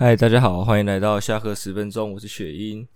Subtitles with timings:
[0.00, 2.86] 嗨，大家好，欢迎来到下课十分钟，我是雪英。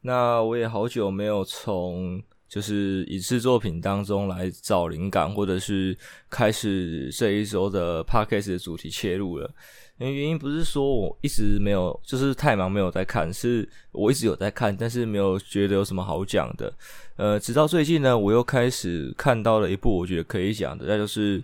[0.00, 5.96] 那我也好久没有从就是影视作品当中来找灵感，或者是
[6.28, 9.48] 开始这一周的 podcast 的主题切入了。
[9.98, 16.74] 因为原因不是说我一直没有，就是太忙没有在看，是我一直有在看，但是没有觉得有什么好讲的。
[17.14, 21.40] 呃，直到最近呢，我又开始看到了一部我觉得可以讲的，那就是。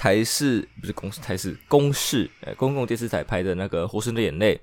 [0.00, 4.58] 台视不是公视，台视公视，哎，公共电视台拍的那个《活神的眼泪》，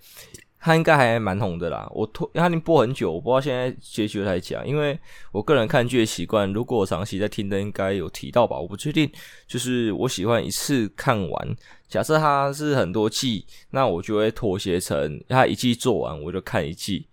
[0.59, 1.87] 它应该还蛮红的啦。
[1.93, 4.67] 我拖，它已经播很久，我不知道现在结局来讲。
[4.67, 4.99] 因为
[5.31, 8.59] 我个人看剧的习惯，如果我长期在听的，应该有提到吧？
[8.59, 9.07] 我不确定。
[9.45, 11.55] 就是我喜欢一次看完。
[11.87, 17.07] 假设它是很多季，那我就会妥协成它一季做完，我就看一季。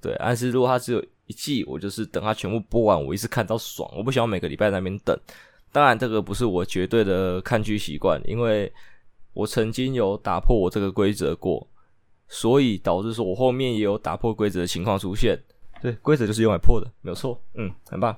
[0.00, 3.86] 对，但是如果它只有一季，我就是等它全部播完，我一次看到爽。
[3.94, 5.14] 我不喜欢每个礼拜在那边等。
[5.70, 8.72] 当然，这个不是我绝对的看剧习惯，因为
[9.34, 11.66] 我曾经有打破我这个规则过，
[12.26, 15.38] 所以导致说我后面也有打破规则的情况出现。
[15.80, 17.40] 对，规则就是用来破的，没有错。
[17.54, 18.16] 嗯，很棒。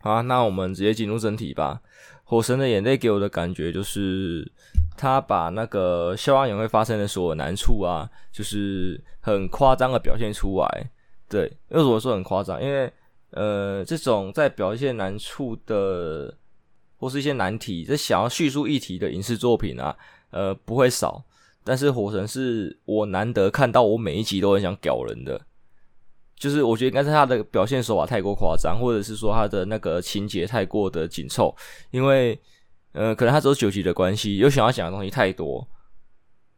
[0.00, 1.80] 好啊，那我们直接进入正题吧。
[2.24, 4.50] 《火神的眼泪》给我的感觉就是，
[4.96, 10.90] 他把那个消防员会发生的所有难处啊，就是很夸张的表现出来。
[11.28, 12.62] 对，为什么说很夸张？
[12.62, 12.92] 因为
[13.30, 16.34] 呃，这种在表现难处的，
[16.96, 19.96] 或是一些难题，这想要叙述议题的影视作品啊，
[20.30, 21.24] 呃，不会少。
[21.62, 25.40] 但是《火神》是我难得看到，我每一集都很想屌人的，
[26.36, 31.54] 就是我觉得应该是他的表现手法太过夸张，或者是说他的那个情节太过的紧凑，
[31.90, 32.38] 因为
[32.92, 35.66] 呃，可能他只有九集的关系，又想要讲的东西太多，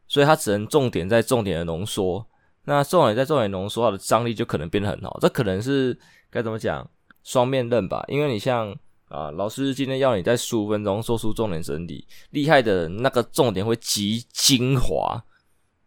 [0.07, 2.25] 所以他只能重点在重点的浓缩。
[2.69, 5.99] 那重点在重点浓缩，它的张力就可能变得很好，这可能是。
[6.31, 6.87] 该怎么讲？
[7.23, 8.71] 双面刃吧，因为你像
[9.09, 15.19] 啊，老师今天要你在十五分钟说出重点整理，厉害的人那个重点会极精华，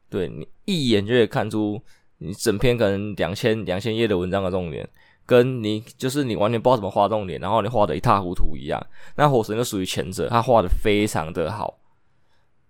[0.10, 1.80] 对，你一眼就可以看出
[2.18, 4.90] 你整篇可能两千两千页的文章的重点，
[5.28, 8.84] 跟你就是你完全不知道怎么画重点，然后你画的一塌糊涂一样。
[9.16, 11.78] 那火神就属于前者，他画的非常的好，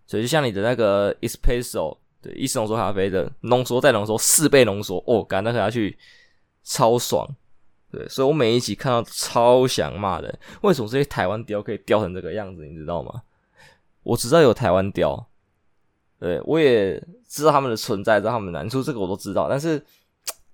[0.05, 5.97] 所以就像你的那个 espresso，对，意式浓缩咖啡的浓缩再浓缩四倍浓缩，哦，干那喝下去
[6.63, 7.27] 超爽。
[7.91, 10.39] 对，所以我每一集看到超想骂人。
[10.61, 12.65] 为什么这些台湾雕可以雕成这个样子？
[12.65, 13.21] 你知道吗？
[14.03, 15.27] 我知道有台湾雕，
[16.19, 19.47] 对，我也知道他们的存在，知道他们的难处，这个我都知道。
[19.49, 19.83] 但是，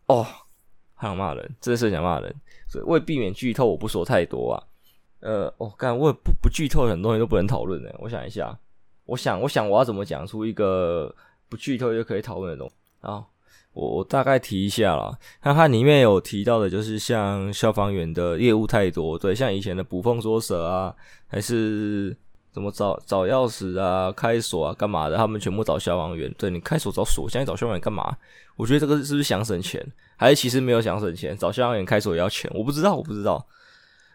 [0.07, 0.25] 哦，
[0.95, 2.35] 还想骂人，真的是想骂人。
[2.67, 4.63] 所以为避免剧透，我不说太多啊。
[5.19, 7.95] 呃，我、哦、干，我也不不剧透，很多东西都不能讨论的。
[8.00, 8.57] 我想一下，
[9.06, 11.13] 我想，我想我要怎么讲出一个
[11.50, 12.74] 不剧透就可以讨论的东西
[13.08, 13.25] 啊？
[13.74, 20.96] 我我大概提一下啦，那它里面有提到的，就是像消防员的业务太多，对，像以前的捕风捉蛇啊，
[21.28, 22.18] 还是
[22.52, 26.34] 怎么找找钥匙啊、开锁啊、干嘛的，他们全部找消防员。
[26.40, 28.18] 对，你开锁找锁，现在找消防员干嘛？
[28.56, 31.38] 我觉得这个是不是想省钱，还是其实没有想省钱？
[31.38, 33.46] 找消防员开锁也要钱，我不知道，我不知道。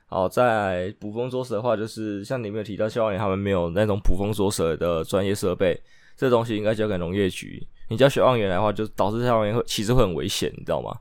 [0.07, 5.81] 好，在捕风捉蛇的话，就是像里面有提到消防员他们没有那种捕风捉蛇的专业设备，
[6.17, 7.67] 这东西应该交给农业局。
[7.89, 10.97] 你叫消防员来的话，就导致消防员会其实会很危险，你知道吗？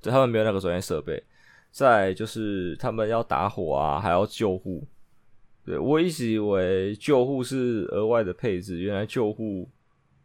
[0.00, 1.22] 对，他们没有那个专业设备。
[1.70, 4.86] 再就是他们要打火啊，还要救护。
[5.64, 9.68] 对，我一直以为救护是额外的配置，原来救护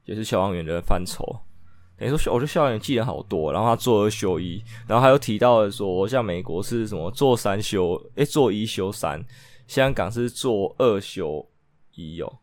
[0.06, 1.26] 也是消防员的范畴。
[1.98, 9.22] 等于说，我觉得消防员技能好多，然后他做二休一，然后还有提到说，像美国是什么做三休，诶、做一休三，
[9.68, 11.46] 香港是做二休
[11.96, 12.40] 一哦。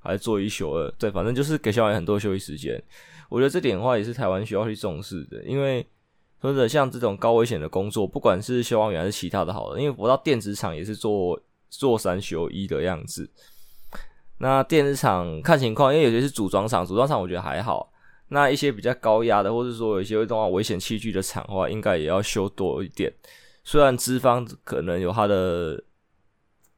[0.00, 2.82] 还是做一休二，对，反正就是给消防员很多休息时间。
[3.28, 5.86] 我觉得这点的话也是台湾需要去重视的，因为
[6.40, 13.30] 或者像这种高危险的工作，不管是消防员还是其他的，好的，因为我到电子厂也是做做三休一的样子。
[14.38, 17.92] 那电子厂看情况，因为有些是组装厂，组装厂我觉得还好。
[18.28, 23.12] 那一些比较高压的，或者说有一些会动到危险器具的厂的话，应该也要休多一点。
[23.64, 25.82] 虽然资方可能有他的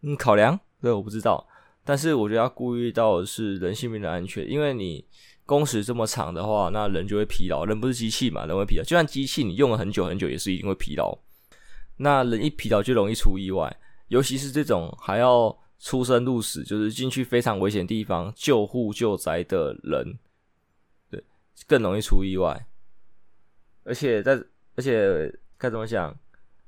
[0.03, 1.47] 嗯考量，对，我不知道。
[1.85, 5.05] 但是我觉得要顾虑到的是人性命的安全，因为你
[5.45, 7.65] 工时这么长的话，那人就会疲劳。
[7.65, 8.85] 人不是机器嘛，人会疲劳。
[8.85, 11.19] 就算机器你用了很久很久，也是一定会疲劳。
[11.97, 13.77] 那人一疲劳就容易出意外，
[14.07, 20.17] 尤其是这种还要出生入死，就是进去非常危险地方救护救灾的人，
[21.11, 21.21] 对，
[21.67, 22.65] 更容易出意外。
[23.83, 24.41] 而且在，
[24.77, 26.17] 而且该怎么讲？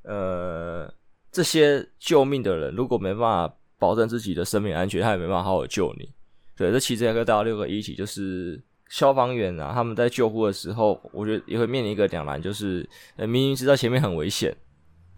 [0.03, 0.93] 呃，
[1.31, 3.57] 这些救命的人如果没办法。
[3.85, 6.09] 保证自己的生命安全，他也没办法好好救你。
[6.57, 8.59] 对，这其实还可以带到六个一起，就是
[8.89, 14.57] 消防员啊，他们在救护的时候，我觉得也会面临一个两难，就是呃，明明知道前面很危险，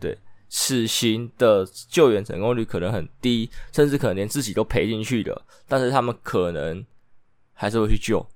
[0.01, 0.19] 对，
[0.49, 6.85] 此行的救援成功率可能很低，甚至可能连自己都赔进去的，但是他们可能
[7.53, 8.27] 还是会去救。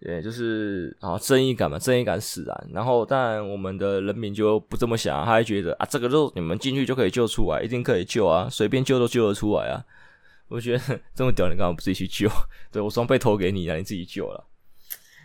[0.00, 2.68] 对，就是啊，正义感嘛，正义感使然。
[2.72, 9.84] 然后当然我们的人民就不这么想，他还觉得啊，这个肉你们进去就可以救出来，一定可以救啊，随便救都救得出来啊。
[10.48, 12.30] 我觉得 这么屌，你干嘛不自己去救？
[12.70, 14.44] 对，我装备投给你，让你自己救了。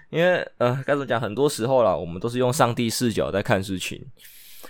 [0.09, 1.19] 因为呃，该怎么讲？
[1.19, 4.07] 很多时候啦，我们都是用上帝视角在看事情。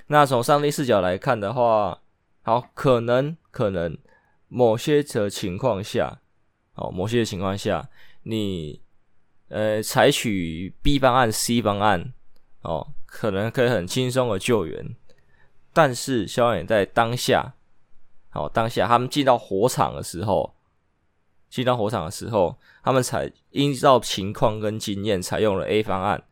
[0.08, 2.02] 那从上帝视角来看的话，
[2.42, 3.96] 好，可能可能
[4.48, 6.20] 某些的情况下，
[6.74, 7.88] 哦，某些情况下，
[8.24, 8.82] 你
[9.50, 12.14] 呃采取 B 方案、C 方案，
[12.62, 14.96] 哦，可能可以很轻松的救援。
[15.74, 17.54] 但是消防员在当下，
[18.30, 20.56] 好，当下他们进到火场的时候。
[21.50, 26.24] 进到火场的时候，他们采依照情况跟经验采用了 A 方案，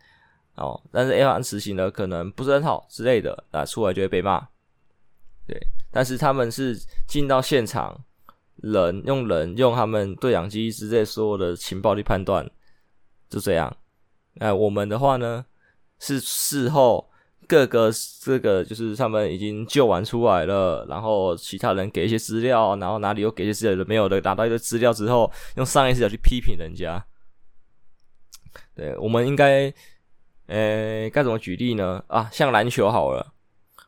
[0.53, 4.47] 哦，但是 A 方案执行的可能不是很好之类的，啊，出来就会被骂。
[5.47, 5.59] 对，
[5.89, 6.77] 但是他们是
[7.07, 7.99] 进到现场，
[8.57, 12.47] 人用人用他们对讲机之类所有的情报去判断，
[13.29, 13.75] 就这样。
[14.39, 15.45] 哎，我们的话呢，
[15.99, 17.09] 是事后。
[17.49, 17.89] 各个
[18.19, 27.01] 这个就是他们已经救完出来了，然后其他人给一些资料，然后哪里又给一些资料，没有的拿到一个资料之后，用上一视角去批评人家。
[28.75, 29.73] 对，我们应该，
[30.47, 32.03] 呃，该怎么举例呢？
[32.07, 33.33] 啊，像篮球好了，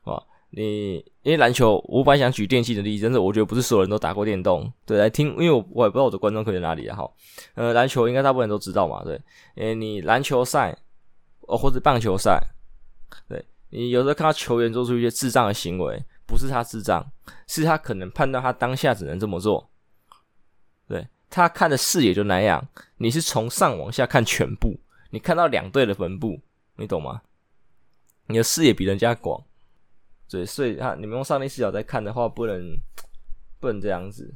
[0.05, 4.73] 啊，你因为篮球，我本来想举电竞的例子，但是我觉得不是所有人都打过电动。
[4.83, 6.95] 对，来听，因为我我也不知道我的观众可以在哪里啊。
[6.97, 7.15] 好，
[7.53, 9.03] 呃，篮球应该大部分人都知道嘛。
[9.03, 9.21] 对，
[9.57, 10.75] 诶，你篮球赛，
[11.41, 12.41] 哦，或者棒球赛。
[13.27, 17.05] 对，你有时候看到球员做出一些智障的行为，不是他智障，
[17.45, 19.69] 是他可能判断他当下只能这么做。
[20.87, 22.67] 对，他看的视野就那样，
[22.97, 24.79] 你是从上往下看全部，
[25.11, 26.39] 你看到两队的分布，
[26.77, 27.21] 你懂吗？
[28.25, 29.43] 你的视野比人家广，
[30.29, 32.77] 对，所以他你们用上帝视角在看的话，不能
[33.59, 34.33] 不能这样子。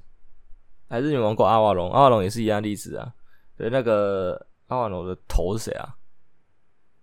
[0.89, 1.91] 还是你们玩过阿瓦隆？
[1.91, 3.13] 阿瓦隆也是一样例子啊。
[3.55, 5.95] 对，那个阿瓦隆的头是谁啊？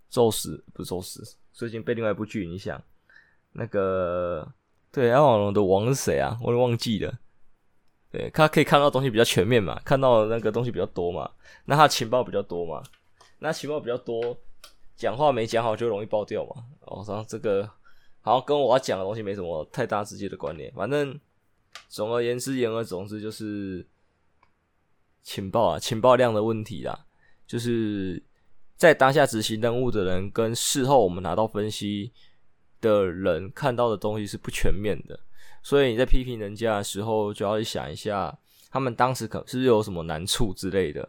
[0.09, 1.23] 宙斯不是宙斯。
[1.53, 2.83] 最近被另外一部剧影响，
[3.53, 4.47] 那个
[4.91, 6.37] 对阿瓦隆的王是谁啊？
[6.43, 7.19] 我都忘记了。
[8.11, 11.31] 对，他可以看到东西比较全面嘛，看到那个东西比较多嘛，
[11.65, 12.83] 那他情报比较多嘛，
[13.39, 14.37] 那情报比较多，
[14.97, 16.65] 讲话没讲好就容易爆掉嘛。
[17.07, 17.71] 然后这个
[18.21, 20.73] 好像跟我要讲的东西没什么太大直接的关联。
[20.75, 21.19] 反正
[21.89, 23.87] 总而言之，言而总之就是
[25.23, 27.07] 情报啊，情报量的问题啦，
[27.47, 28.23] 就是。
[28.81, 32.11] 在当下执行任务的人跟事后我们拿到分析
[32.81, 35.21] 的人看到的东西是不全面的，
[35.63, 38.35] 所以你在批评人家的时候，就要去想一下，
[38.71, 41.07] 他们当时可是有什么难处之类的。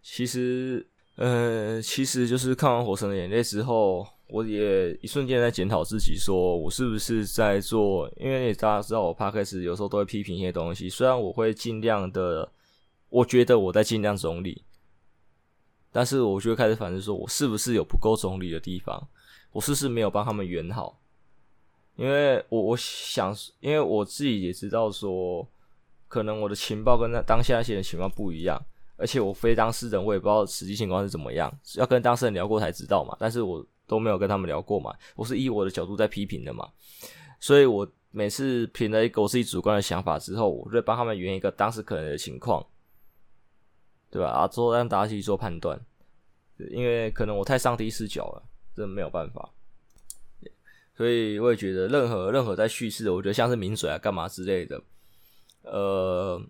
[0.00, 0.86] 其实，
[1.16, 8.10] 呃，其实就是看完《火神的眼泪》之后，我也一瞬间在检讨自己，说我是不是在做？
[8.16, 12.50] 因为大家知道我 Podcast 有时候都会批评一些东西，虽然我会尽量的，
[13.08, 14.64] 我觉得我在尽量整理。
[15.92, 19.08] 但是我就会开始反思，说我是不是有不够中立的地方？
[19.50, 21.00] 我是不是没有帮他们圆好？
[21.96, 25.44] 因为我我想，因为我自己也知道说，
[26.06, 28.56] 可能我的情报跟那当下那些人情报不一样，
[28.96, 33.16] 而且我非当事人，我也不知道实际情况是怎么样，要跟当事人聊过才知道嘛。
[33.18, 36.70] 但是我都没有跟他们聊过嘛，我是以我的角度在批评的嘛，
[37.40, 42.64] 所以我每次凭了一个我自己主观的想法之后，我就帮他们圆一个当时可能的情况。
[44.12, 44.28] 对吧？
[44.28, 45.80] 啊，之后让大家去做判断，
[46.72, 48.42] 因为可能我太上帝视角了，
[48.74, 49.48] 真的没有办法。
[50.96, 54.82] 所以我也觉得，任何任何在叙事的，我觉得像是名嘴啊、干嘛之类的，
[55.62, 56.42] 呃，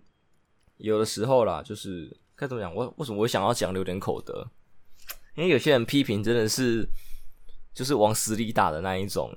[0.77, 2.73] 有的时候啦，就是该怎么讲？
[2.73, 4.43] 我为什么我想要讲留点口德？
[5.35, 6.83] 因为有些人批评真的是
[7.73, 9.31] 就是往死里打的那一种，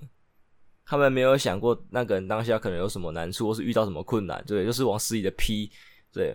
[0.85, 5.71] 他们没有想过那个人当下可能有什么难处，或是遇到什么困难，对，就是往死里的劈，
[6.13, 6.35] 对。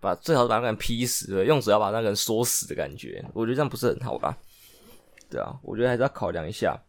[0.00, 4.38] 把最好把那个人劈死了，用嘴要把那个人说死的感觉，我觉得这样不是很好吧？
[5.28, 6.80] 对啊，我觉得还是要考量一下。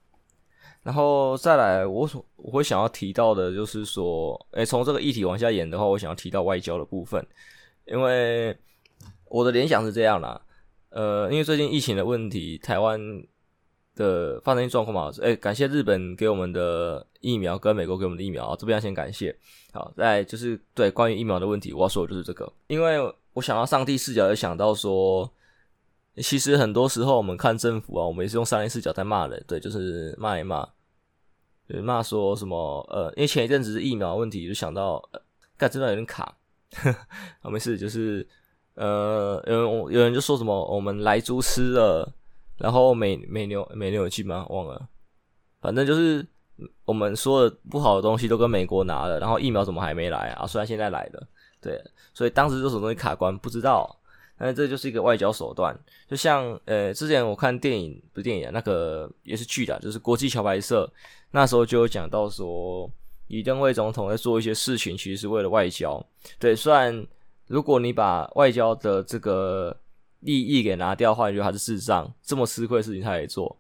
[0.84, 7.26] 然后再来，我所我会想要提到的就是说，诶，从这个议题往下演的话，我想要提到外交的部分，
[7.86, 8.56] 因为
[9.26, 10.40] 我的联想是这样啦，
[10.90, 13.02] 呃，因为最近疫情的问题，台湾。
[14.00, 19.38] 的发生状况嘛，哎，感谢日本给我们的疫苗，跟美国给我们的疫苗啊，这边要先感谢。
[19.74, 22.98] 好，再就是对关于疫苗的问题，我要说的就是这个，因为
[23.34, 25.30] 我想到上帝视角，也想到说，
[26.16, 30.66] 其实很多时候我们看政府啊，我们也是用上帝视角在骂人，对，就是骂一骂，
[31.68, 35.20] 对，骂说什么，呃，因为前一阵子是疫苗问题，就想到，呃，
[35.68, 36.38] 这段有点卡，
[36.76, 36.96] 呵
[37.42, 38.26] 呵，没事，就是，
[38.76, 42.14] 呃，有人有人就说什么，我们莱猪吃了。
[42.60, 44.46] 然后美美牛美牛有进吗？
[44.50, 44.88] 忘了，
[45.62, 46.26] 反正就是
[46.86, 50.46] 我们说的不好的东西都跟美国拿了，然后疫苗怎么还没来啊？
[50.46, 51.28] 虽然现在来了，
[51.62, 51.82] 对，
[52.14, 53.96] 所以当时这种东西卡关，不知道。
[54.42, 55.78] 那这就是一个外交手段。
[56.08, 60.90] 就像呃，之前我看电影不是电影，那个也是剧的，就是国际桥牌社
[61.32, 62.90] 那时候就有讲到说，
[63.28, 66.02] 李登辉总统在做一些事情，其实是为了外交。
[66.40, 67.06] 对，虽然
[67.48, 69.76] 如果你把外交的这个
[70.20, 73.56] 利益给拿掉的话，你觉得还是智障这么吃亏的事情他也做。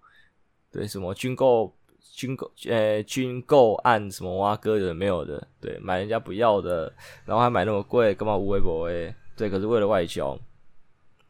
[0.71, 1.73] 对，什么军购、
[2.13, 6.93] 军购、呃，军购案什么挖哥的没有的，对，买人家不要的，
[7.25, 9.13] 然后还买那么贵，干嘛无微博诶？
[9.35, 10.37] 对，可是为了外交，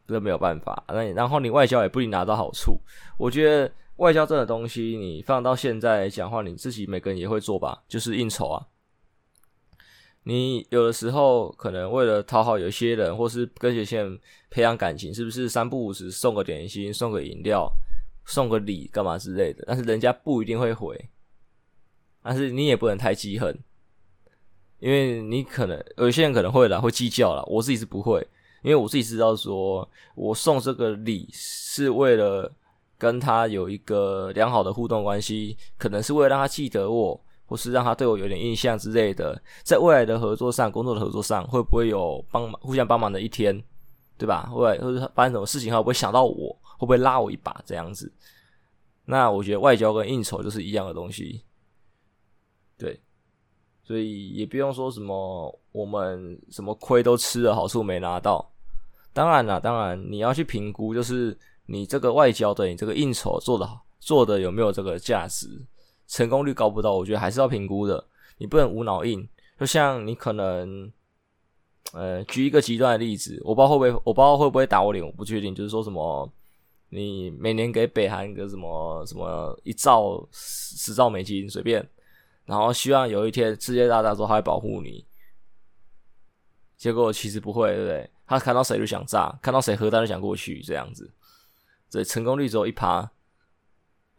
[0.06, 0.84] 这没有办法。
[0.88, 2.78] 那然后你外交也不一定拿到好处。
[3.16, 8.66] 我觉得外交这种东西，你放到现在讲话，你自己每个人也会做吧，就是应酬啊。
[10.24, 14.18] 你有的时候可能为了讨好有些人，或是跟有些人
[14.50, 17.70] 培养感情，是不是三不五时送个点心，送个饮料？
[18.26, 21.08] 送个礼干嘛之类的，但是人家不一定会回，
[22.22, 23.58] 但是你也不能太记恨，
[24.78, 27.42] 因为你可能有些人可能会啦，会计较啦。
[27.48, 28.24] 我自己是不会，
[28.62, 32.54] 因为我自己知道说，我送这个礼是为了
[32.96, 37.20] 跟他有一个良好的互动关系，可能是为了让他记得我，
[37.50, 43.60] 或是让他对我有点印象之类的，在未来的合作上、工作的合作上，会不会有帮忙、互相帮忙的一天，
[44.16, 44.48] 对吧？
[44.52, 46.56] 会，或者发生什么事情，他会不会想到我？
[46.78, 48.10] 会不会拉我一把这样子？
[49.04, 51.42] 那我觉得外交跟应酬就是一样的东西，
[52.78, 53.00] 对，
[53.82, 58.48] 所以也不用说什么我们什么亏都吃了，好处没拿到。
[59.12, 65.48] 当然啦，当然你要去评估，就是你这个外交的，你这个应酬做的好，做的有没有这个价值，
[66.10, 66.92] 成功率高不到？
[66.92, 68.04] 我觉得还是要评估的。
[68.36, 69.26] 你不能无脑硬，
[69.58, 70.92] 就像你可能。
[71.92, 75.52] 呃，举一个极端的例子，我不知道会不会，我不知道会不会打我脸，我不确定。
[75.52, 76.30] 就是说什么。
[76.92, 81.84] 你每年给北韩一个什么什么一兆十十兆美金随便，
[82.44, 85.04] 然后希望有一天世界大战之后他会保护你，
[86.76, 88.10] 结果其实不会，对不对？
[88.26, 91.10] 他看到谁就想炸，看到谁核弹就想过去，这样子，
[91.88, 93.10] 所以成功率只有一趴。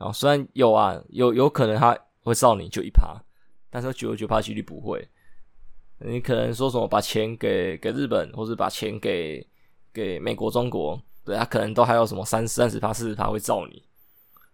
[0.02, 3.16] 然后虽然有啊，有有可能他会造你就一趴，
[3.70, 5.08] 但是九十九趴几率不会。
[6.00, 9.48] 你可能说什么把钱给给日本，或是把钱给
[9.94, 11.00] 给美国、中国。
[11.24, 13.84] 对，他可能都还有什么三三十趴、四十趴会罩你，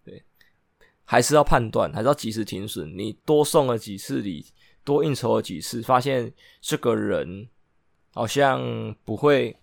[0.04, 0.22] 对，
[1.06, 2.98] 还是要判断，还是要及时停损。
[2.98, 4.46] 你多送了几次礼，
[4.84, 7.48] 多应酬了几次，发现这个人
[8.14, 9.56] 好像不会，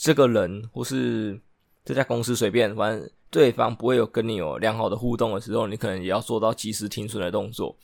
[0.00, 1.40] 这个人或是
[1.84, 7.76] 这家公司随便，反正对方不会有跟你有良好的互动的时候，你可能也要做到及时停损的动作。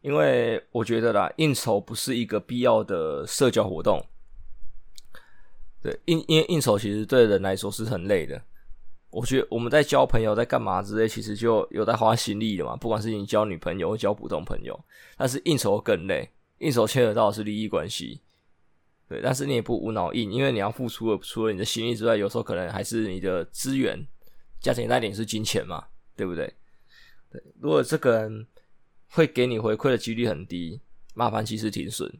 [0.00, 4.04] 因为我觉得啦，应酬不是一个必要的社交活动。
[5.82, 8.40] 对，应因为应酬其实对人来说是很累的。
[9.10, 12.76] 我觉得我们在交朋友，在干嘛之类，其实就有在花心力的嘛。
[12.76, 14.78] 不管是你交女朋友或交普通朋友，
[15.16, 16.28] 但是应酬更累，
[16.58, 18.20] 应酬牵扯到的是利益关系。
[19.08, 24.06] 对，但是你也不无脑应，因为你要付出的除了你的心力之外，有时候可能还是你的资源，
[24.60, 25.86] 加起来那点是金钱嘛，
[26.16, 26.52] 对不对？
[27.30, 28.46] 对，如果这个人
[29.10, 30.80] 会给你回馈的几率很低，
[31.14, 32.12] 麻烦及时停损。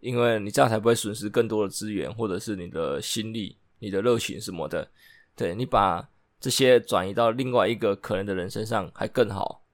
[0.00, 4.88] 因为你这样才不会损失更多的资源，或者是你的心力、你的热情什么的。
[5.34, 9.64] 对，你把这些转移到另外一个可能的人身上，还更好。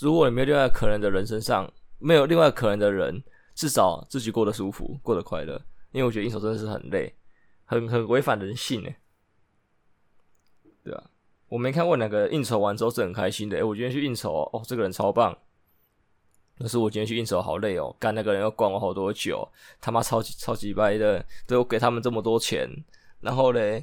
[0.00, 3.22] 如果你没有另外可能的人身上，没有另外可能的人，
[3.54, 5.62] 至少自己过得舒服、过得快乐。
[5.92, 7.14] 因为我觉得应酬真的是很累，
[7.64, 8.96] 很很违反人性诶。
[10.84, 11.02] 对啊，
[11.48, 13.56] 我没看过哪个应酬完之后是很开心的。
[13.56, 15.36] 诶，我今天去应酬哦，这个人超棒。
[16.58, 19.48] 可是我今天去应酬好累哦，干那个人要灌我好多酒，
[19.80, 22.68] 他妈超级超级掰的，都给他们这么多钱，
[23.20, 23.82] 然后嘞，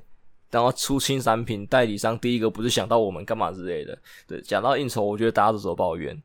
[0.51, 3.97] 然后出新产品代理商第一个不是想到我们干嘛之类的。
[4.27, 6.21] 对，讲到应酬，我觉得大家都在抱怨，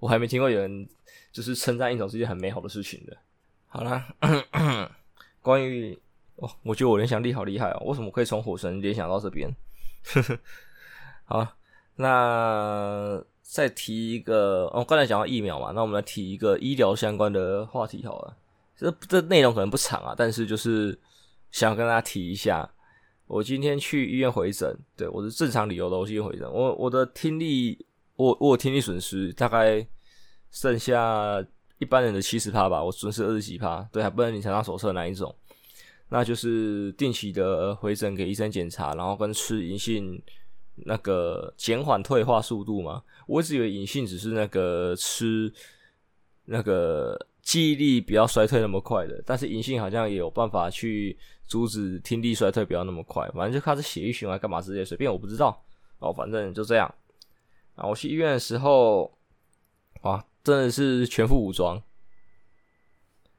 [0.00, 0.88] 我还没听过有人
[1.30, 3.16] 就是称赞应酬是一件很美好的事情的。
[3.68, 4.04] 好啦，
[5.40, 5.96] 关于
[6.36, 9.48] 哦，我觉得我联想力好厉害哦，为什么可以从火神联想到这边？
[10.04, 10.38] 呵 呵
[11.24, 11.56] 好，
[11.96, 13.24] 那。
[13.46, 18.36] 再提一个，哦，刚才讲到疫苗嘛，那我们来提一个医疗相关的话题好了。
[18.74, 20.98] 这这内容可能不长啊，但是就是
[21.52, 22.68] 想跟大家提一下。
[23.28, 26.50] 我今天去医院回诊，对，我是正常理由的，我去医院回诊。
[26.50, 29.86] 我我的听力，我我听力损失，大概
[30.50, 31.44] 剩下
[31.78, 35.32] 一般人的七十趴吧，我损失二十几趴，对，还不能领残障手册哪一种。
[36.08, 40.22] 那就是定期的回诊给医生检查，然后跟吃银杏。
[40.76, 43.00] 那个减缓退化速度嘛？
[43.28, 45.48] 我一直以为银杏只是那个吃
[46.46, 53.24] 那个记忆力比较衰退那么快的，但是银杏好像也有办法去阻止听力衰退不要那么快。
[53.28, 55.64] 反正就看是血液循环干嘛之类，随便我不知道。
[56.00, 56.92] 哦，反正就这样。
[57.76, 59.16] 啊，我去医院的时候，
[60.02, 61.80] 哇，真的是全副武装。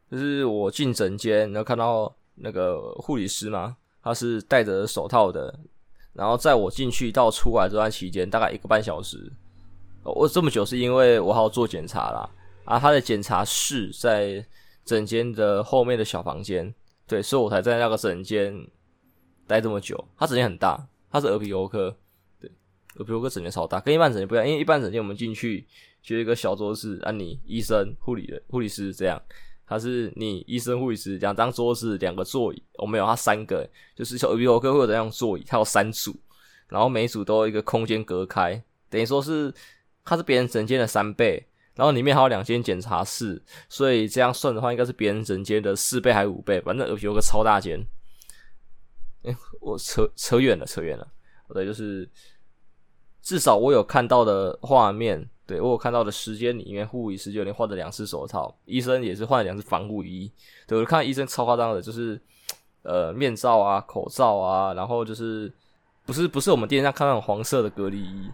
[0.10, 5.58] 就是我进诊间，然后看到那个护理师嘛，他是戴着手套的，
[6.14, 9.32] 然后在我进去到出来这段期间，大概一个半小时。
[10.04, 12.30] 我这么久是因为我还要做检查啦，
[12.64, 14.46] 啊，他的检查室在
[14.84, 16.72] 诊间的后面的小房间，
[17.08, 18.56] 对，所以我才在那个诊间
[19.48, 20.08] 待这么久。
[20.16, 21.98] 他诊间很大，他是耳鼻喉科，
[22.40, 22.52] 对，
[22.98, 25.66] 耳鼻喉科诊间超大，跟一般诊间不一样，因为一般诊间我们进去
[26.04, 29.20] 就一个小桌子，啊，你医生、护理的护理师这样，
[29.68, 36.16] 他是你医生、护士两张桌子，两个座椅，我没有，他三个，就是小耳鼻喉科会有这样座椅，他有三组，
[36.68, 39.54] 然后每组都有一个空间隔开，等于说是。
[40.08, 41.44] 它是别人整间的三倍，
[41.74, 46.62] 然后里面还有两间检查室，所以这样算的话，应该是别人整间的四倍还是五倍？
[46.62, 47.84] 反正耳鼻喉科超大间。
[49.24, 51.08] 哎、我扯扯远了，扯远了。
[51.56, 52.08] 对，就是
[53.24, 60.32] 至少我有看到的画面，对，我有看到的时间里面，护理师就连换了两次手套，医生也是换了两次防护衣。
[60.66, 62.20] 对，我看医生超夸张的，就是
[62.82, 65.52] 呃面罩啊、口罩啊，然后就是
[66.06, 68.32] 不是不是我们电视上看那种黄色的隔离衣。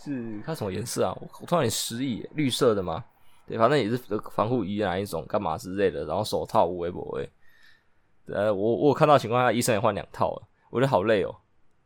[0.00, 1.16] 是它什么颜色啊？
[1.40, 3.04] 我突然有点失忆，绿色的吗？
[3.46, 3.98] 对，反正也是
[4.32, 6.04] 防护衣哪一种，干嘛之类的。
[6.04, 7.28] 然后手套无微不微。
[8.26, 11.34] 呃，我我有看到情况下，医生也换两套了，我觉得好累哦。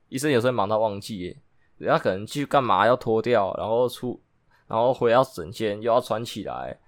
[0.09, 1.37] 医生有时候忙到忘记
[1.79, 4.21] 人家可能去干嘛要脱掉，然后出，
[4.67, 6.79] 然后回到诊间又要穿起来，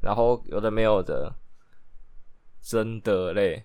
[0.00, 1.34] 然后有的没有的，
[2.60, 3.64] 真的累。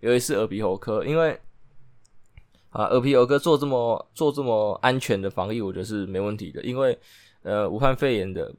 [0.00, 1.40] 尤其是耳鼻喉科，因为。
[2.70, 6.60] 啊，耳鼻喉科做这么做这么安全的防疫，我觉得是没问题的。
[6.64, 6.98] 因为，
[7.42, 8.52] 呃，武汉肺炎的，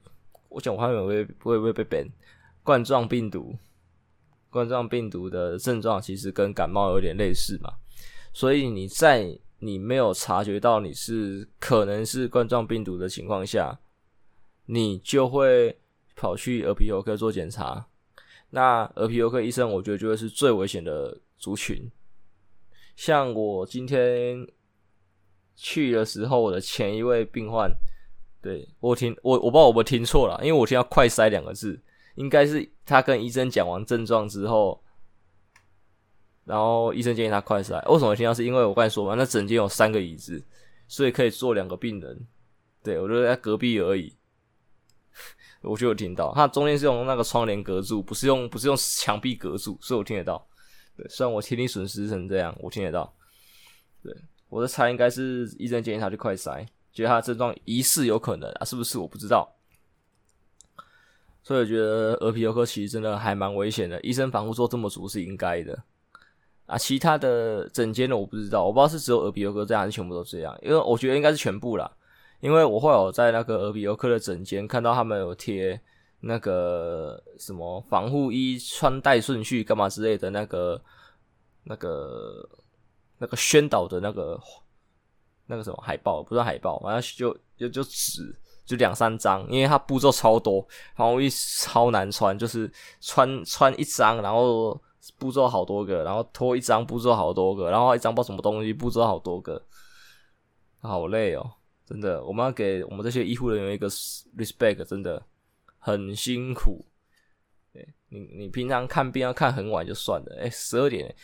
[0.47, 2.07] 我想武汉肺炎会会不会被扁
[2.63, 3.53] 冠状病毒，
[4.49, 7.73] 冠状病毒的症状其实跟感冒有点类似嘛。
[8.31, 13.77] 所以你在你没有察觉到你是可能是冠状病毒的情况下，
[14.65, 15.77] 你就会
[16.15, 17.87] 跑去耳鼻喉科做检查。
[18.49, 21.89] 那耳鼻喉科医生，我觉得就会是最危险的族群。
[22.95, 24.47] 像我今天
[25.55, 27.69] 去的时候，我的前一位病患，
[28.41, 31.77] 对，我听我我不知道我有没有听错了，因为我听到“快筛”两个字，
[32.15, 34.81] 应该是他跟医生讲完症状之后，
[36.45, 37.77] 然后医生建议他快塞。
[37.89, 38.33] 为什么听到？
[38.33, 40.41] 是因为我刚才说嘛，那诊间有三个椅子，
[40.87, 42.27] 所以可以坐两个病人。
[42.81, 44.15] 对，我就在隔壁而已，
[45.65, 46.31] 我就有听到。
[46.33, 50.47] 他中间是用那个窗帘隔住，不是用不是用墙壁隔住，所以我听得到。
[50.95, 53.13] 对，虽然我听力损失成这样，我听得到。
[54.01, 54.15] 对，
[54.49, 59.51] 我的猜应该是医生建议他去快筛，觉得他症状疑似有可能啊，是不是我不知道。
[61.43, 65.83] 所以我觉得耳鼻喉科其实真的还蛮危险的，医生防护做这么足是应该的。
[66.65, 71.91] 啊，其他的整间的我不知道，我不知道是只有耳鼻喉科这样还是全部都这样，因为我觉得应该是全部啦。
[72.39, 75.79] 因为我会有在那个耳鼻喉科的诊间看到他们有贴。
[76.21, 80.81] 那个什么防护衣穿戴顺序干嘛之类的，那个、
[81.65, 82.49] 那个、
[83.19, 84.39] 那个宣导的那个、
[85.45, 92.71] 那个什么海报，不是海报，反正就就就纸，就两三张，因为它步骤超多，防护衣超难穿，就是
[93.01, 94.81] 穿穿一张，然后
[95.19, 99.61] 步骤好多个，然后脱一张步骤好多个，然后一张包什么东西步骤好多个，
[100.81, 101.51] 好累哦，
[101.85, 105.25] 真的，我们要给我们这些医护人员一个 respect，真的。
[105.77, 106.83] 很辛苦，
[107.71, 111.15] 对你，你平常看病要看很晚就算了，哎，十二点，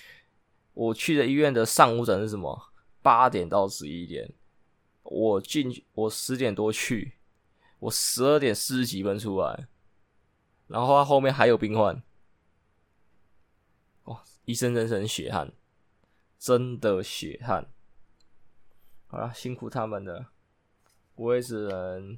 [0.76, 2.72] 我去的医院的上午诊是什么？
[3.02, 4.32] 八点到十一点，
[5.02, 7.14] 我进去，我十点多去，
[7.80, 9.68] 我十二点四十几分出来，
[10.68, 12.04] 然后他后面还有病患，
[14.04, 15.52] 哇，医生真是很血汗，
[16.38, 17.68] 真的血汗，
[19.08, 20.30] 好了，辛苦他们了，
[21.22, 22.18] 我也只能。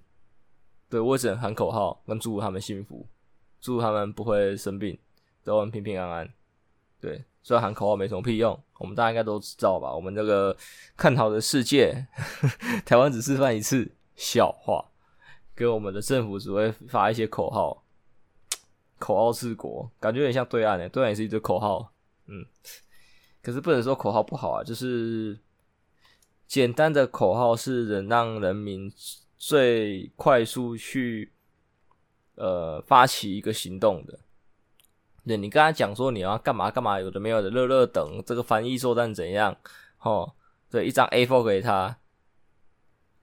[0.90, 3.08] 对，我只能喊口号，跟祝福他们幸福，
[3.60, 4.96] 祝他们不会生病，
[5.44, 6.34] 都能平平安安。
[7.02, 9.92] 对，虽然喊口号没什么屁用，我们大家应该都知道吧？
[9.92, 10.56] 我们这个
[10.96, 12.06] 看好的世界，
[12.86, 14.86] 台湾只示范一次笑话，
[15.56, 17.84] 跟我们的政府只会发一些口号，
[19.00, 21.92] 口号治国，感觉有点像对岸诶，对岸也是一堆口号，
[22.28, 22.46] 嗯，
[23.42, 25.40] 可是不能说口号不好啊，就是
[26.54, 28.94] 简单的口号是能让人民。
[29.46, 31.34] 最快速去
[32.36, 34.18] 呃发起一个行动的，
[35.28, 39.58] 对，你跟他讲说你要干嘛干嘛，有的没有的，乐乐等这个翻译作战怎样？
[40.00, 40.34] 哦，
[40.70, 41.98] 对，一张 A4 给他，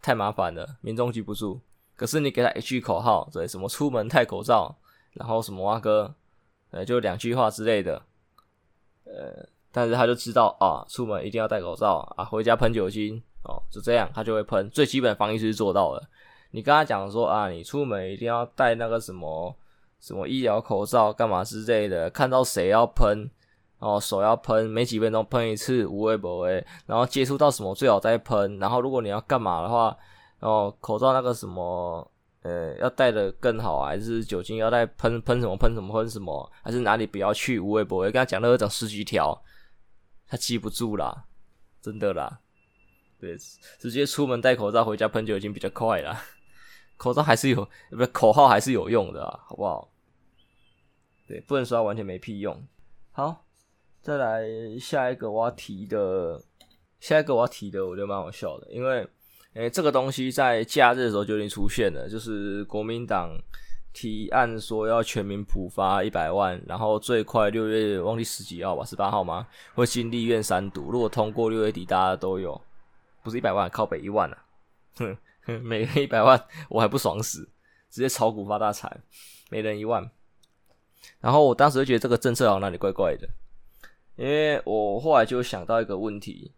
[0.03, 1.63] 太麻烦了，民众记不住。
[1.97, 4.77] 可是你给他一句口号，对，什么出门戴口罩，
[5.15, 6.15] 然后什么啊哥，
[6.73, 8.03] 呃，就两句话之类的，
[9.05, 13.23] 呃，但是他就知道啊，出门一定要戴口罩啊，回家喷酒精。
[13.43, 14.69] 哦，就这样，他就会喷。
[14.69, 16.03] 最基本的防疫是做到了。
[16.51, 19.55] 你跟他讲说啊，你出门一定要戴那个什么
[19.99, 22.11] 什么医疗口罩，干嘛之类的。
[22.11, 23.31] 看到谁要喷，
[23.79, 26.63] 哦手要喷，每几分钟喷一次，无微不微。
[26.85, 28.59] 然后接触到什么最好再喷。
[28.59, 29.97] 然后如果你要干嘛的话，
[30.41, 32.07] 哦口罩那个什么，
[32.43, 38.11] 呃，要戴的更好，还是酒精要再喷喷什么喷什么喷什么，还是哪里不要去，无微不微。
[38.11, 39.41] 跟他讲了整十几条，
[40.31, 41.25] 他记不住啦，
[41.83, 42.41] 真的啦。
[43.19, 43.37] 对，
[43.79, 46.25] 直接出门戴口罩，回家喷酒精比较快啦。
[46.97, 49.93] 口罩还是有，不是口号还是有用的啊，好不好？
[51.27, 52.67] 对，不能说完全没屁用。
[53.13, 53.45] 好。
[54.03, 54.49] 再来
[54.81, 56.41] 下一个我要提的，
[57.01, 59.01] 下一个我要提的，我觉得蛮好笑的，因为，
[59.53, 63.29] 诶、欸，这个东西在假日的时候就已经出现了，就是国民党
[63.93, 69.47] 提案说要全民普发一百万，然后最快六月忘记十几号吧，十八号吗？
[69.75, 72.61] 会进立院三读，如果通过六月底大家都有，
[73.23, 74.45] 不是一百万，靠北一万啊，
[74.97, 77.49] 哼哼，每人一百万，我还不爽死，
[77.91, 79.01] 直接炒股发大财，
[79.51, 80.11] 每人一万，
[81.21, 83.29] 然后我当时就觉得这个政策好像哪里怪怪的。
[84.17, 86.53] 因为我后来就想到一个问题，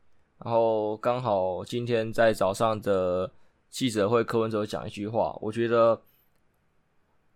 [0.44, 3.30] 然后刚好今天在早上的
[3.70, 6.00] 记者会，柯文哲讲一句话，我觉得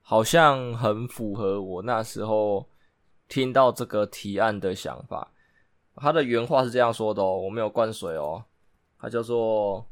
[0.08, 2.70] 好像很符合我那时候
[3.26, 5.32] 听到这个提案的想法。
[5.96, 8.44] 他的原话是这样说的哦，我没有灌水哦，
[9.00, 9.84] 他叫做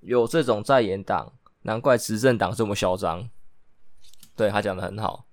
[0.00, 1.30] 有这种在野党，
[1.64, 3.28] 难怪执政党这么嚣张。
[4.34, 5.26] 对，他讲的很好，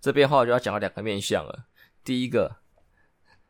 [0.00, 1.66] 这边话我就要讲到两个面向了，
[2.02, 2.56] 第一个。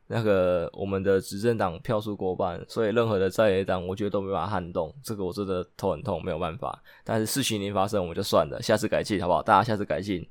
[0.09, 4.95] 那个我们的执政党票数过半，所以任何的在野党，我觉得都没法撼动。
[5.03, 6.81] 这个我真的头很痛，没有办法。
[7.03, 9.43] 但是事情已经发生，我们就算了，下次改进好不好？
[9.43, 10.25] 大家下次改进，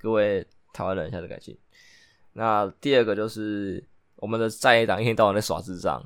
[0.00, 1.56] 各位台湾人下次改进。
[2.32, 3.84] 那第二个就是
[4.16, 6.02] 我们的在野党一天到晚在耍智障。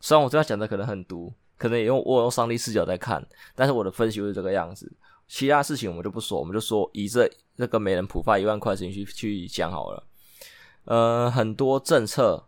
[0.00, 4.92] 虽然我这样讲的可能很毒，可能也用我用上帝视角在看，但是我的分析就是这个样子。
[5.26, 10.06] 其他事情我们就不说，我们就说以这这个每人普发一万块钱去去讲好了。
[10.84, 12.44] 呃，很多政策，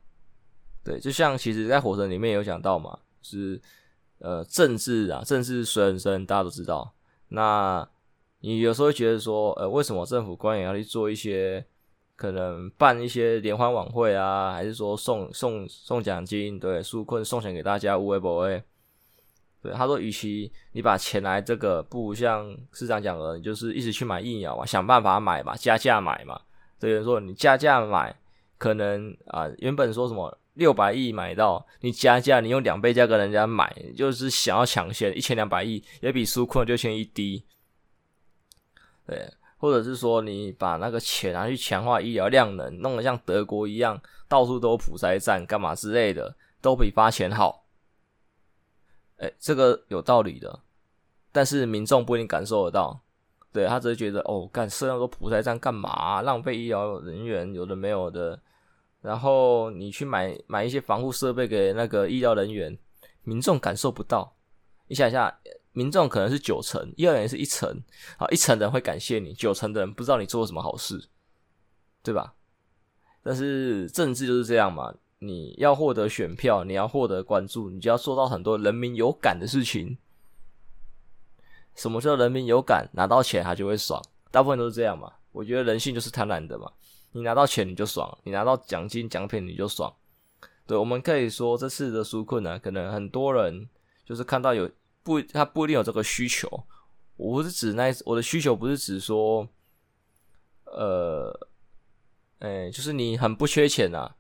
[0.84, 3.58] 对，就像其实，在火神里面有讲到嘛，是
[4.18, 6.92] 呃政治啊，政治水很深，大家都知道。
[7.28, 7.88] 那
[8.40, 11.64] 你有时候会觉得说，呃，为什么政府官员要去做一些
[12.14, 18.62] 可能办一些联欢晚会啊，还是说送送送奖金，对，纾困送钱给大家，无微不微。
[19.62, 26.38] 对，他说，与其你把钱来这个，不如像市长讲的，你就是一直去买疫苗嘛，想办法买嘛，加价买嘛。
[26.78, 28.14] 对，有人说你加价买。
[28.58, 37.44] 可能啊，原本说什么六百亿买到，你加价，你用两倍价格人家买，就是想要抢先一千两百亿，也比纾困六千亿低。
[39.06, 47.66] 对，或者是说你把那个钱拿去强化医疗量能，弄得像德国一样，到处都普筛站，干嘛之类的，都比发钱好。
[49.18, 50.60] 哎，这个有道理的，
[51.32, 53.00] 但是民众不一定感受得到。
[53.52, 56.20] 对，他只是觉得哦，干设那么多普筛站干嘛？
[56.22, 58.38] 浪费医疗人员，有的没有的。
[59.06, 62.76] 然后你去买买一些防护设备给那个医疗人员，
[63.22, 64.34] 民众感受不到。
[64.88, 65.32] 你想一下，
[65.70, 67.80] 民众可能是九成，医疗人员是一成，
[68.18, 71.08] 啊，一成的人会感谢你，九成的人不知道你做了什么好事，
[72.02, 72.34] 对吧？
[73.22, 79.96] 但是政治就是这样嘛，你要获得选票，你要获得关注，你就要做到很多人民有感的事情。
[81.76, 82.88] 什么叫人民有感？
[82.94, 85.12] 拿到钱他就会爽，大部分都是这样嘛。
[85.30, 86.72] 我觉得人性就是贪婪的嘛。
[87.12, 89.94] 你拿到钱你就爽，你拿到奖金奖品你就爽。
[90.66, 93.68] 对，我们可以说这次的纾困呢，可能很多人
[94.04, 94.70] 就是看到有
[95.02, 96.48] 不，他不一定有这个需求。
[97.16, 99.48] 我不是指那，我的需求不是指说，
[100.64, 101.48] 呃，
[102.40, 104.10] 哎，就是你很不缺钱呐，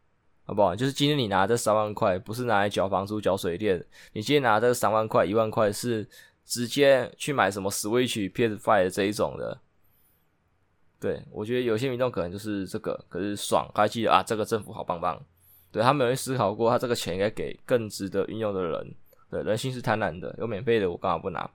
[0.44, 0.74] 好不好？
[0.74, 6.08] 就是今天你拿这三万块，不是拿来缴房租、缴水电，你今天拿这三万块、一万块是。
[6.48, 9.60] 直接去买什么 Switch、PS5 的这一种的，
[10.98, 15.22] 对，我觉得有些民众可能就是这个，可是爽，还记得啊，这个政府好棒棒，
[15.70, 18.94] 对，他没有思考过，他这个钱应该给更值得运用的人，
[19.30, 21.50] 对，人性是贪婪的，有免费的我干嘛不拿？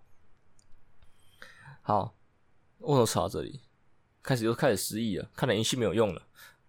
[1.82, 2.14] 好，
[2.80, 3.62] 为什么扯到这里？
[4.22, 6.22] 开始又开始失忆了，看来游戏没有用了。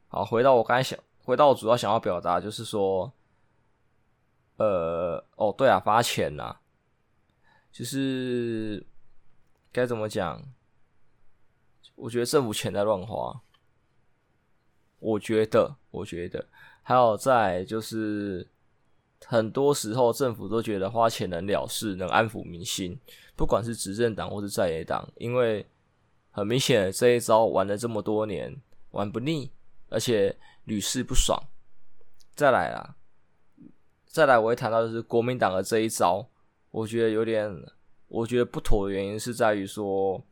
[0.08, 3.12] 好，回到我刚才想，回到我主要想要表达，就是说，
[4.56, 6.56] 呃，哦，对啊，发钱呐。
[7.70, 8.86] 就是
[9.72, 10.42] 该怎么讲？
[12.02, 13.40] 我觉得政府钱在乱花。
[14.98, 16.44] 我觉得，我觉得
[16.82, 18.46] 还有在就是
[19.24, 22.98] 很多时候政府都觉得花钱能了事，能安抚民心，
[23.36, 25.64] 不管是执政党或是在野党，因为
[26.32, 28.60] 很明显这一招玩了这么多年，
[28.90, 29.52] 玩不腻，
[29.88, 31.40] 而且屡试不爽。
[32.34, 32.96] 再来啊，
[34.06, 36.28] 再来，我会谈到就是国民党的这一招。
[36.72, 37.48] 我觉得有点，
[38.08, 40.24] 我觉得不妥的原因是在于说，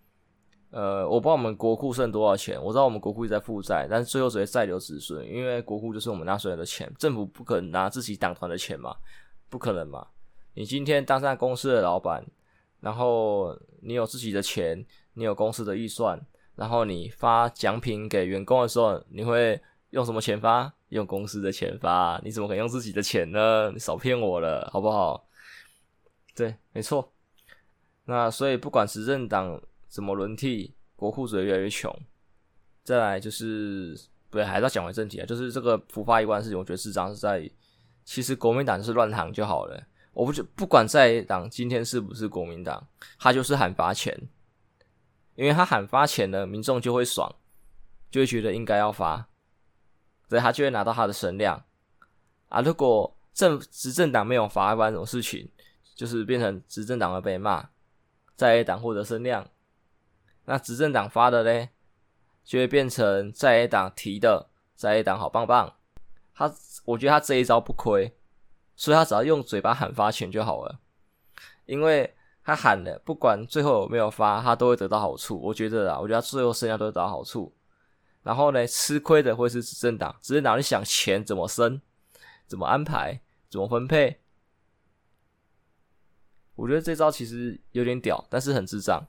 [0.71, 8.95] 呃，我不知道我们国库剩多少钱，我知道我们国库一直在负债，但是最后只会债留子孙，因为国库就是我们纳税人的钱，政府不可能拿自己党团的钱嘛，
[9.49, 10.07] 不可能嘛。
[10.55, 12.25] 你今天当上公司的老板，
[12.79, 20.73] 然后你有自己的钱，你有公司的预算，然后你发奖品给员工的时候，你会用什么钱发？
[20.91, 22.21] 用公司的钱发？
[22.25, 23.73] 你怎么可能用自己的钱呢？
[23.73, 25.27] 你少骗我了，好不好？
[26.37, 27.13] 对，没错。
[28.05, 29.61] 那所以不管执政党。
[29.90, 31.94] 怎么轮替，国库只会越来越穷。
[32.85, 33.94] 再来就是，
[34.31, 35.26] 不对，还是要讲回正题啊。
[35.26, 37.50] 就是这个普发一万的事情，我觉得智障是在，
[38.05, 39.83] 其实国民党是乱喊就好了。
[40.12, 42.87] 我不就不管在党今天是不是国民党，
[43.18, 44.16] 他就是喊发钱，
[45.35, 47.33] 因为他喊发钱呢，民众就会爽，
[48.11, 49.29] 就会觉得应该要发，
[50.29, 51.64] 所以他就会拿到他的声量
[52.48, 52.61] 啊。
[52.61, 55.48] 如果政执政党没有发，发生这种事情，
[55.94, 57.68] 就是变成执政党会被骂，
[58.35, 59.48] 在野党获得声量。
[60.51, 61.69] 那执政党发的嘞，
[62.43, 65.77] 就会变成在野党提的，在野党好棒棒。
[66.35, 66.53] 他，
[66.85, 68.13] 我觉得他这一招不亏，
[68.75, 70.81] 所以他只要用嘴巴喊发钱就好了，
[71.67, 75.41] 因为他喊了，不管最后有没有发，他都会得到好处。
[75.41, 77.55] 我觉得啊，我觉得他最后剩下都会得到好处。
[78.25, 81.81] 然后呢，吃亏的会是执政党，执政党你想钱怎么生，
[82.49, 84.21] 怎么安排，怎么分配。
[86.57, 89.07] 我觉得这招其实有点屌，但是很智障。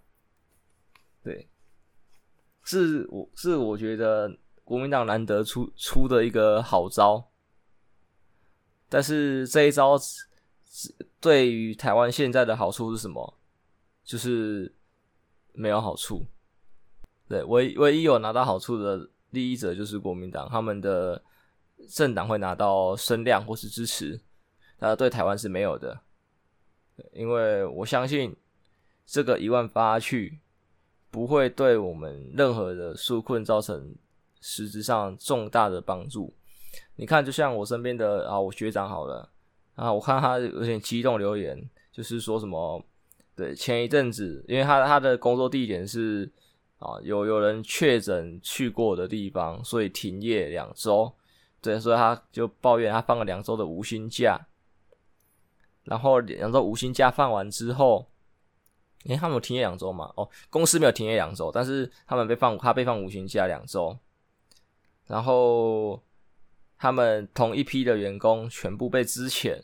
[1.23, 1.47] 对，
[2.63, 7.29] 是我是我觉得国民党难得出出的一个好招，
[8.89, 9.99] 但是这一招
[11.19, 13.37] 对于台湾现在的好处是什么？
[14.03, 14.73] 就是
[15.53, 16.25] 没有好处。
[17.29, 21.23] 对，唯唯一有拿到好处的利益者就是国民党，他们的
[21.87, 24.19] 政党会拿到声量或是支持，
[24.79, 26.01] 那对台湾是没有的。
[27.13, 28.35] 因为我相信
[29.05, 30.39] 这个一万发去。
[31.11, 33.93] 不会对我们任何的纾困造成
[34.39, 36.33] 实质上重大的帮助。
[36.95, 39.29] 你看，就像我身边的啊，我学长好了
[39.75, 42.81] 啊，我看他有点激动留言，就是说什么，
[43.35, 46.31] 对，前一阵子，因为他他的工作地点是
[46.79, 51.13] 啊，有有人确诊去过的地方，所以停业两周，
[51.61, 54.39] 对，所以他就抱怨他放了两周的无薪假，
[55.83, 58.07] 然后两周无薪假放完之后。
[59.05, 60.13] 诶，他们有停业两周嘛？
[60.15, 63.97] 哦，公司没有停业两周，但是他们被放，他被放无薪假两周，
[65.07, 66.03] 然后
[66.77, 69.63] 他们同一批的员工全部被资遣，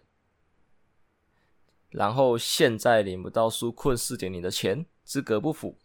[1.90, 5.78] 然后现在领不到纾困四点零的钱，资格不符。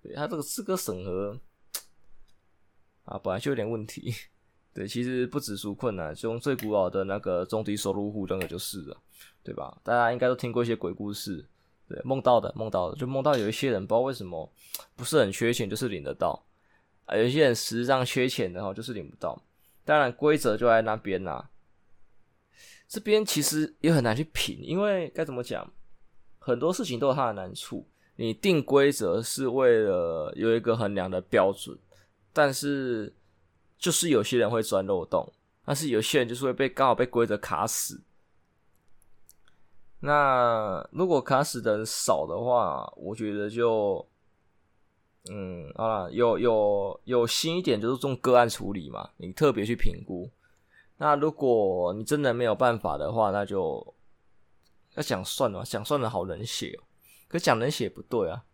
[0.00, 1.38] 对，他这个资格审核
[3.04, 4.14] 啊，本来就有点问题。
[4.72, 8.96] 对，其实不止纾困啊，就用最古老的那个中低收入户，真的就是了，
[9.42, 9.76] 对吧？
[9.82, 11.44] 大家应该都听过一些鬼故事。
[11.88, 14.52] 对，梦到的，梦到的，就梦到有一些人不知道为什么
[14.94, 16.44] 不是很缺钱，就是领得到
[17.06, 17.16] 啊。
[17.16, 19.40] 有些人实际上缺钱的话，就是领不到。
[19.84, 21.50] 当然，规则就在那边呐、啊。
[22.86, 25.70] 这边其实也很难去评，因为该怎么讲，
[26.38, 27.86] 很多事情都有它的难处。
[28.16, 31.78] 你定规则是为了有一个衡量的标准，
[32.32, 33.14] 但是
[33.78, 35.30] 就是有些人会钻漏洞，
[35.64, 38.00] 但是有些人就是会被刚好被规则卡死。
[40.00, 44.06] 那如果卡死的人少的话，我觉得就，
[45.28, 50.30] 嗯，好啦，有有有新一点，就是这种个案处理嘛，你特别去评估。
[50.98, 53.94] 那如果你真的没有办法的话，那就
[54.94, 56.84] 要讲算了，讲算了好冷血喔，
[57.26, 58.44] 可讲冷血不对啊。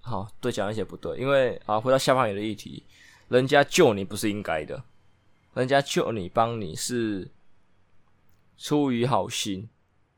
[0.00, 2.84] 好，对，讲冷血不对，因为啊，回到下方有的议题，
[3.28, 4.82] 人家救你不是应该的，
[5.54, 7.30] 人家救你帮你是。
[8.56, 9.68] 出于好心，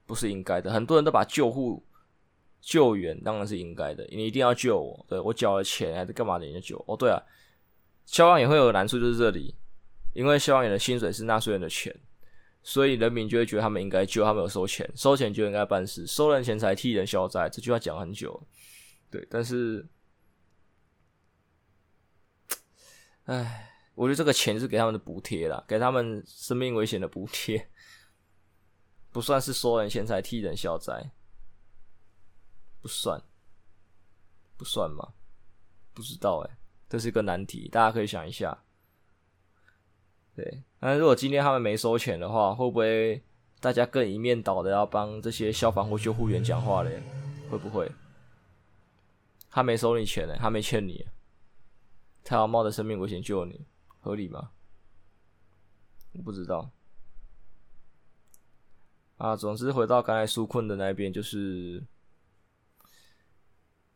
[0.07, 0.73] 不是应该的。
[0.73, 1.85] 很多人都把救护、
[2.61, 5.07] 救援当然是应该的，你一定要救我。
[5.09, 6.47] 对，我缴了钱还是干嘛的？
[6.47, 6.85] 你就救。
[6.87, 7.23] 哦，对啊，
[8.07, 9.55] 消防员会有难处，就是这里，
[10.15, 11.95] 因为消防员的薪水是纳税人的钱，
[12.63, 17.49] 所以人民就会觉得他们应该救，他们有收钱，收钱就应该办事，收人钱财替人消灾。
[17.49, 18.41] 这句话讲很久，
[19.11, 19.87] 对，但是，
[23.25, 27.69] 唉，我觉得这个钱是给他们的补贴啦，给他们生命危险的补贴。
[29.19, 31.11] 不算是收人钱财替人消灾，
[32.81, 33.21] 不算，
[34.57, 35.13] 不算吗？
[35.93, 36.57] 不知道哎，
[36.89, 38.63] 这是个难题，大家可以想一下。
[40.37, 43.21] 对，那如果今天他们没收钱的话，会不会
[43.59, 47.03] 大家更一面倒的要帮这些消防或救护员讲话嘞？
[47.51, 47.91] 会不会？
[49.51, 51.05] 他没收你钱呢，他没欠你，
[52.23, 53.67] 他要冒着生命危险救你，
[53.99, 54.53] 合理吗？
[56.13, 56.71] 我不知道。
[59.19, 61.83] 啊，总之回到刚才纾困的那边，就是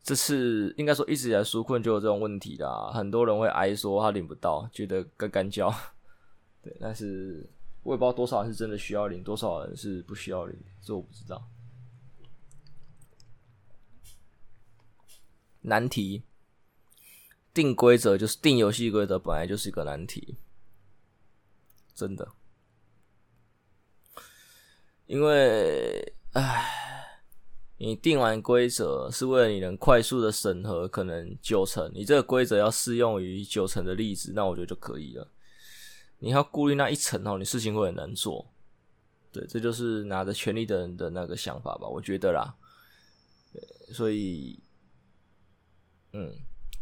[0.02, 5.72] 这次应该说一直以来纾困就有这种问题啦，很多人会哀说他领不到，觉得干干叫。
[6.60, 7.48] 对，但是
[7.84, 11.48] 我也不知道多少人是真的需要领，多少人是不需要领，这我不知道。
[15.60, 16.24] 难题，
[17.54, 20.36] 定规则就是定游戏规则，本来就是一个难题，
[21.94, 22.28] 真的。
[25.12, 27.20] 因为，唉，
[27.76, 35.28] 你定完规则是为了你能快速的审核，可能九成，你这个规则要适用于九成的例子，那我觉得就可以了。
[36.18, 38.50] 你要顾虑那一层哦，你事情会很难做。
[39.30, 42.54] 对，这就是拿着权力的人的那个想法吧，我觉得啦。
[43.52, 44.58] 对，所以。
[46.14, 46.32] 嗯，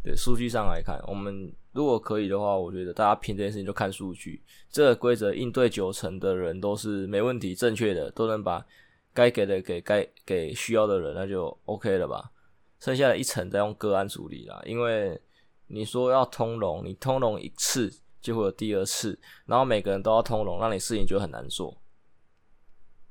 [0.05, 8.65] 对，数据上来看，我们如果可以的话，我觉得大家凭这件事情就看数据，这个规则应对九成的人都是没问题、正确的，都能把
[9.13, 12.33] 该给的给该给需要的人，那就 OK 了吧？
[12.81, 15.21] 剩下的一层再用个案处理啦，因为
[15.67, 21.77] 你说要通融，你通融一次就会有第二次，然后每个人都要通融，让你事情就很难做。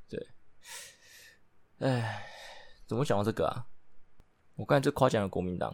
[0.10, 0.28] 对，
[1.80, 2.26] 哎，
[2.88, 3.68] 怎么讲到这个啊？
[4.56, 5.74] 我刚才就夸奖了国民党。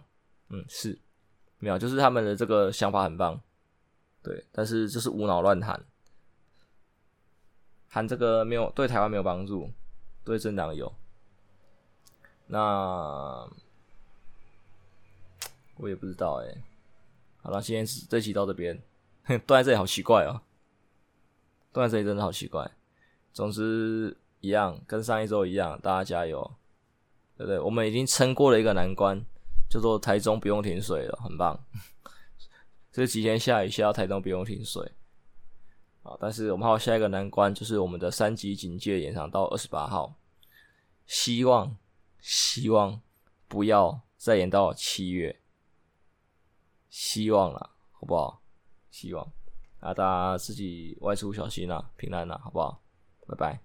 [0.50, 1.00] 嗯，是，
[1.58, 3.42] 没有，就是他们的这个想法很棒，
[4.22, 5.84] 对，但是就是无脑乱喊，
[7.88, 9.72] 喊这个没有对台湾没有帮助，
[10.24, 10.94] 对政党有，
[12.48, 13.50] 那
[15.78, 16.62] 我也不知道哎，
[17.42, 18.80] 好了，今天这期到这边，
[19.24, 20.42] 哼， 断在这里好奇怪哦，
[21.72, 22.70] 断在这里真的好奇怪，
[23.34, 26.54] 总之一样，跟上一周一样，大家加油，
[27.38, 27.60] 对不对？
[27.60, 29.26] 我们已经撑过了一个难关。
[29.70, 31.60] 叫做台中不用停水了，很棒。
[32.92, 34.94] 这几天下雨下到台中不用停水
[36.04, 40.16] 啊，但是我们还有下一个难关，就是我们的三级警戒延长到二十八号，
[41.06, 41.76] 希望
[42.22, 43.02] 希望
[43.48, 45.42] 不要再延到七月，
[46.90, 48.42] 希望了，好不好？
[48.92, 49.30] 希望
[49.82, 52.82] 啊，大家自己外出小心啊，平安啊，好不好？
[53.28, 53.65] 拜拜。